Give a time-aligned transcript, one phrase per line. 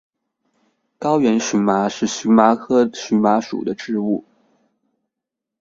[0.97, 4.25] 高原荨麻是荨麻科荨麻属的植物。